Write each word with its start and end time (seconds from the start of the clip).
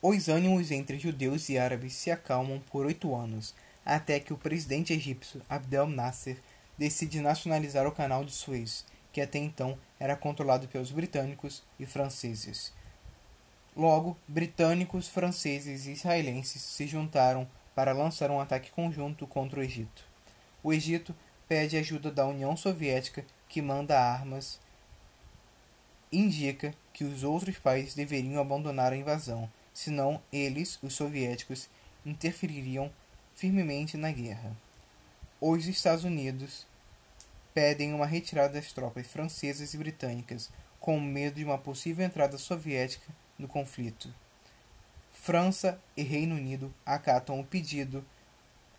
Os 0.00 0.28
ânimos 0.28 0.70
entre 0.70 0.96
judeus 0.96 1.48
e 1.48 1.58
árabes 1.58 1.92
se 1.92 2.08
acalmam 2.08 2.60
por 2.70 2.86
oito 2.86 3.16
anos, 3.16 3.52
até 3.84 4.20
que 4.20 4.32
o 4.32 4.38
presidente 4.38 4.92
egípcio 4.92 5.42
Abdel 5.48 5.88
Nasser 5.88 6.38
decide 6.78 7.20
nacionalizar 7.20 7.84
o 7.84 7.90
canal 7.92 8.24
de 8.24 8.30
Suez, 8.30 8.86
que 9.12 9.20
até 9.20 9.38
então 9.38 9.76
era 9.98 10.14
controlado 10.14 10.68
pelos 10.68 10.92
britânicos 10.92 11.64
e 11.80 11.84
franceses. 11.84 12.72
Logo, 13.76 14.16
britânicos, 14.28 15.08
franceses 15.08 15.86
e 15.86 15.92
israelenses 15.92 16.62
se 16.62 16.86
juntaram 16.86 17.48
para 17.74 17.92
lançar 17.92 18.30
um 18.30 18.40
ataque 18.40 18.70
conjunto 18.70 19.26
contra 19.26 19.58
o 19.58 19.62
Egito. 19.64 20.04
O 20.62 20.72
Egito 20.72 21.14
pede 21.48 21.76
ajuda 21.76 22.10
da 22.10 22.24
União 22.24 22.56
Soviética, 22.56 23.24
que 23.48 23.60
manda 23.60 23.98
armas, 23.98 24.60
indica 26.12 26.72
que 26.92 27.04
os 27.04 27.24
outros 27.24 27.58
países 27.58 27.94
deveriam 27.94 28.40
abandonar 28.40 28.92
a 28.92 28.96
invasão, 28.96 29.50
senão 29.78 30.20
eles, 30.32 30.76
os 30.82 30.94
soviéticos, 30.94 31.68
interfeririam 32.04 32.90
firmemente 33.32 33.96
na 33.96 34.10
guerra. 34.10 34.56
Os 35.40 35.68
Estados 35.68 36.02
Unidos 36.02 36.66
pedem 37.54 37.94
uma 37.94 38.04
retirada 38.04 38.54
das 38.54 38.72
tropas 38.72 39.06
francesas 39.06 39.72
e 39.74 39.78
britânicas, 39.78 40.50
com 40.80 40.98
medo 40.98 41.36
de 41.36 41.44
uma 41.44 41.58
possível 41.58 42.04
entrada 42.04 42.36
soviética 42.36 43.06
no 43.38 43.46
conflito. 43.46 44.12
França 45.12 45.80
e 45.96 46.02
Reino 46.02 46.34
Unido 46.34 46.74
acatam 46.84 47.38
o 47.38 47.46
pedido 47.46 48.04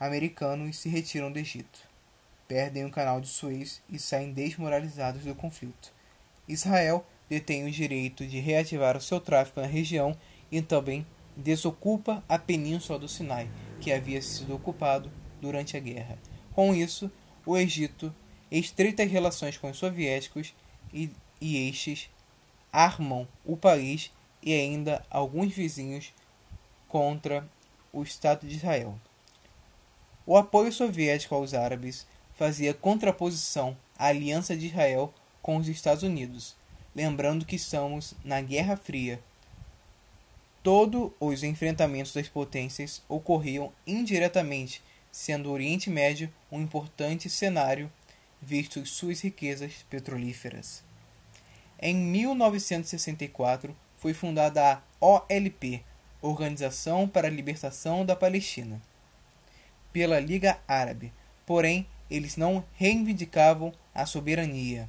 americano 0.00 0.68
e 0.68 0.72
se 0.72 0.88
retiram 0.88 1.30
do 1.30 1.38
Egito. 1.38 1.78
Perdem 2.48 2.84
o 2.84 2.90
canal 2.90 3.20
de 3.20 3.28
Suez 3.28 3.80
e 3.88 4.00
saem 4.00 4.32
desmoralizados 4.32 5.22
do 5.22 5.34
conflito. 5.36 5.92
Israel 6.48 7.06
detém 7.28 7.64
o 7.64 7.70
direito 7.70 8.26
de 8.26 8.40
reativar 8.40 8.96
o 8.96 9.00
seu 9.00 9.20
tráfico 9.20 9.60
na 9.60 9.66
região 9.68 10.18
e 10.50 10.62
também 10.62 11.06
desocupa 11.36 12.22
a 12.28 12.38
península 12.38 12.98
do 12.98 13.08
Sinai, 13.08 13.48
que 13.80 13.92
havia 13.92 14.20
sido 14.20 14.54
ocupado 14.54 15.10
durante 15.40 15.76
a 15.76 15.80
guerra. 15.80 16.18
Com 16.52 16.74
isso, 16.74 17.10
o 17.46 17.56
Egito 17.56 18.12
estreitas 18.50 19.10
relações 19.10 19.56
com 19.56 19.70
os 19.70 19.76
soviéticos 19.76 20.54
e, 20.92 21.10
e 21.40 21.68
estes 21.68 22.10
armam 22.72 23.26
o 23.44 23.56
país 23.56 24.10
e 24.42 24.52
ainda 24.52 25.04
alguns 25.10 25.52
vizinhos 25.52 26.12
contra 26.88 27.48
o 27.92 28.02
Estado 28.02 28.46
de 28.46 28.56
Israel. 28.56 28.98
O 30.26 30.36
apoio 30.36 30.72
soviético 30.72 31.34
aos 31.34 31.54
árabes 31.54 32.06
fazia 32.34 32.74
contraposição 32.74 33.76
à 33.98 34.06
aliança 34.06 34.56
de 34.56 34.66
Israel 34.66 35.12
com 35.42 35.56
os 35.56 35.68
Estados 35.68 36.02
Unidos, 36.02 36.56
lembrando 36.94 37.44
que 37.44 37.56
estamos 37.56 38.14
na 38.24 38.40
Guerra 38.40 38.76
Fria. 38.76 39.20
Todos 40.70 41.12
os 41.18 41.42
enfrentamentos 41.42 42.12
das 42.12 42.28
potências 42.28 43.02
ocorriam 43.08 43.72
indiretamente, 43.86 44.82
sendo 45.10 45.48
o 45.48 45.52
Oriente 45.52 45.88
Médio 45.88 46.30
um 46.52 46.60
importante 46.60 47.30
cenário 47.30 47.90
visto 48.38 48.84
suas 48.84 49.22
riquezas 49.22 49.86
petrolíferas. 49.88 50.84
Em 51.80 51.94
1964 51.96 53.74
foi 53.96 54.12
fundada 54.12 54.74
a 54.74 54.82
OLP, 55.00 55.82
Organização 56.20 57.08
para 57.08 57.28
a 57.28 57.30
Libertação 57.30 58.04
da 58.04 58.14
Palestina, 58.14 58.78
pela 59.90 60.20
Liga 60.20 60.58
Árabe, 60.68 61.14
porém 61.46 61.86
eles 62.10 62.36
não 62.36 62.62
reivindicavam 62.74 63.72
a 63.94 64.04
soberania, 64.04 64.86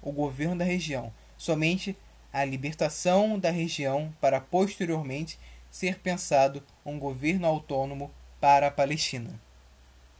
o 0.00 0.12
governo 0.12 0.58
da 0.58 0.64
região, 0.64 1.12
somente 1.36 1.96
a 2.32 2.44
libertação 2.44 3.38
da 3.38 3.50
região 3.50 4.12
para 4.20 4.40
posteriormente 4.40 5.38
ser 5.70 5.98
pensado 5.98 6.62
um 6.84 6.98
governo 6.98 7.46
autônomo 7.46 8.10
para 8.40 8.68
a 8.68 8.70
Palestina. 8.70 9.47